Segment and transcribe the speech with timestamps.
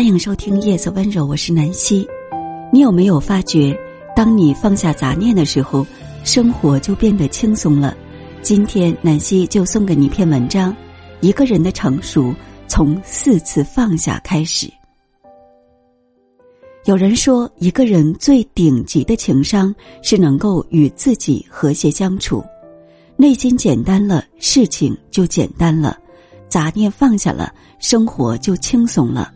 [0.00, 2.08] 欢迎收听《叶子温柔》，我是南希。
[2.72, 3.78] 你有没有发觉，
[4.16, 5.86] 当你放下杂念的时候，
[6.24, 7.94] 生活就变得轻松了？
[8.40, 10.74] 今天南希就送给你一篇文章：
[11.20, 12.34] 一个人的成熟
[12.66, 14.72] 从四次放下开始。
[16.86, 22.42] 有人说，一个人最顶级的情商是能够与自己和谐相处，
[23.18, 25.98] 内心简单了，事情就简单了，
[26.48, 29.30] 杂念放下了，生活就轻松了。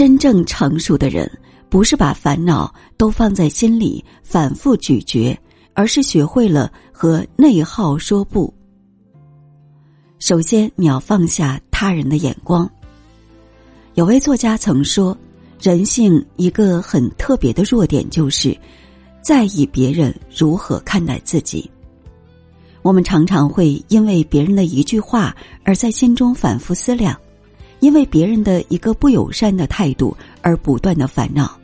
[0.00, 1.30] 真正成熟的人，
[1.68, 5.38] 不是把烦恼都放在心里反复咀嚼，
[5.74, 8.50] 而是学会了和内耗说不。
[10.18, 12.66] 首先，你要放下他人的眼光。
[13.92, 15.14] 有位作家曾说。
[15.60, 18.56] 人性一个很特别的弱点，就是
[19.20, 21.70] 在意别人如何看待自己。
[22.80, 27.14] 我们常常会因为别人的一句话而在心中反复思量，
[27.80, 31.58] 因为别人的一个不友善的态度而不断的烦恼。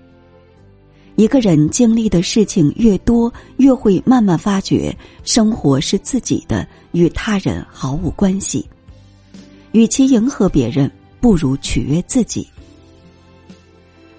[1.14, 8.66] 一个人经历的事情越多，越会慢慢发觉，生活是自己的，与他人毫无关系。
[9.72, 12.46] 与其迎合别人，不如取悦自己。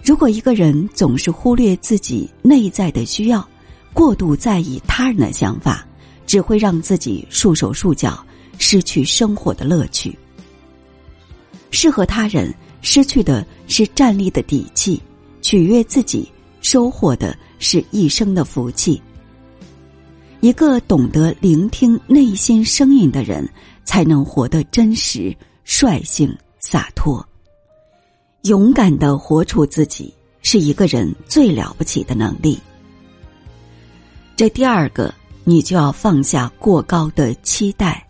[0.04, 3.48] 如果一个人总是忽略自己内在的需要，
[3.94, 5.86] 过度在意他人的想法，
[6.26, 8.26] 只会让自己束手束脚，
[8.58, 10.18] 失去生活的乐趣。
[11.80, 15.00] 适合他人，失去的是站立的底气；
[15.44, 16.28] 取悦自己，
[16.60, 19.00] 收获的是一生的福气。
[20.40, 23.48] 一个懂得聆听内心声音的人，
[23.86, 25.32] 才能活得真实、
[25.64, 27.24] 率性、洒脱。
[28.42, 30.12] 勇敢的活出自己，
[30.42, 32.58] 是一个人最了不起的能力。
[34.36, 38.07] 这第二个，你就要放下过高的期待。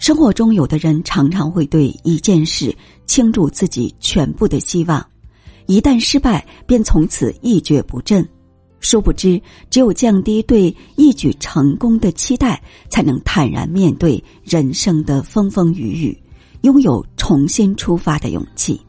[0.00, 5.06] 生活中，有的人常常会对一件事倾注自己全部的希望，
[5.66, 8.26] 一旦失败，便从此一蹶不振。
[8.80, 16.22] 殊不知，只有降低对一举成功的期待，才能坦然面对人生的风风雨雨，
[16.62, 18.80] 拥有重新出发的勇气。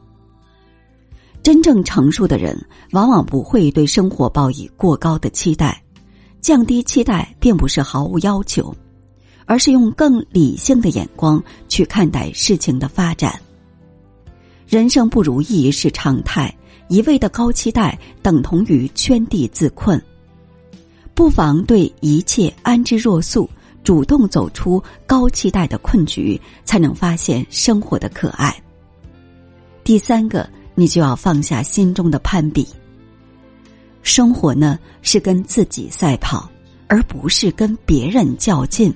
[1.43, 2.57] 真正成熟的人，
[2.91, 5.83] 往往不会对生活抱以过高的期待。
[6.39, 8.73] 降低期待，并不是毫无要求，
[9.51, 13.37] 而是用更理性的眼光去看待事情的发展。
[14.65, 16.55] 人生不如意是常态，
[16.87, 20.01] 一味的高期待等同于圈地自困。
[21.13, 23.49] 不妨对一切安之若素，
[23.83, 28.55] 主动走出高期待的困局，才能发现生活的可爱。
[29.83, 30.49] 第三个。
[30.73, 32.65] 你就要放下心中的攀比。
[34.03, 36.49] 生活呢是跟自己赛跑，
[36.87, 38.91] 而不是跟别人较劲。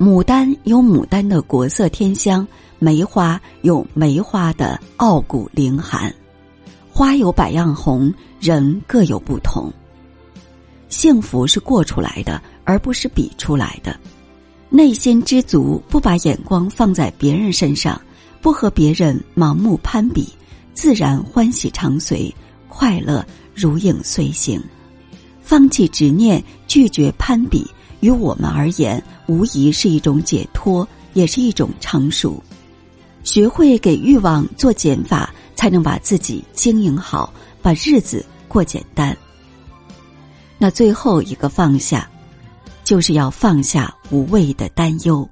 [0.00, 6.10] 牡丹有牡丹的国色天香，梅花有梅花的傲骨凌寒。
[6.90, 8.10] 花有百样红，
[8.40, 9.70] 人各有不同。
[10.88, 13.94] 幸福是过出来的，而不是比出来的。
[14.70, 18.00] 内心知足，不把眼光放在别人身上，
[18.40, 20.26] 不和别人盲目攀比。
[20.72, 22.34] 自然欢喜常随，
[22.68, 23.22] 快乐
[23.54, 24.58] 如影随形。
[25.42, 32.42] 放弃执念，拒绝攀比，于我们而言，无疑是一种解脱，也是一种成熟。
[33.22, 37.32] 学会给欲望做减法，才能把自己经营好，
[37.62, 39.16] 把日子过简单。
[40.58, 42.10] 那最后一个放下，
[42.82, 45.26] 就是要放下无谓的担忧。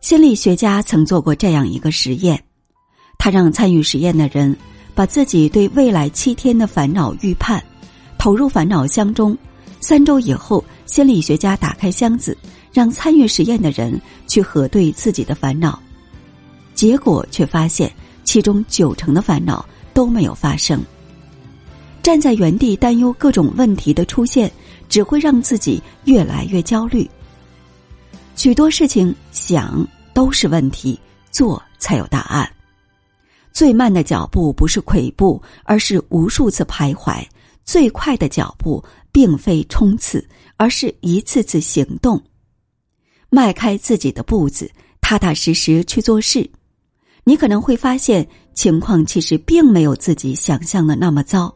[0.00, 2.40] 心理学家曾做过这样一个实验。
[3.18, 4.56] 他让参与实验的人
[4.94, 7.60] 把自己对未来七天的烦恼预判
[8.18, 9.36] 投入烦恼箱中。
[9.80, 12.36] 三周以后，心理学家打开箱子，
[12.72, 15.78] 让参与实验的人去核对自己的烦恼，
[16.74, 17.92] 结果却发现
[18.24, 19.64] 其中九成的烦恼
[19.94, 20.82] 都没有发生。
[22.02, 24.50] 站在原地担忧各种问题的出现，
[24.88, 27.08] 只会让自己越来越焦虑。
[28.34, 30.98] 许多事情想都是问题，
[31.30, 32.48] 做才有答案。
[33.52, 37.24] 最慢的脚步不是跬步，而是无数次徘徊；
[37.64, 38.84] 最快的脚步
[39.16, 40.22] 并非冲刺，
[40.58, 42.22] 而是一次次行动。
[43.30, 44.70] 迈开自己的步子，
[45.00, 46.46] 踏踏实实去做事，
[47.24, 51.50] 你可能会发现情况其实并没有自己想象的那么糟。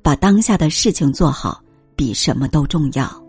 [0.00, 1.60] 把当下的事情做好，
[1.96, 3.27] 比什么都重要。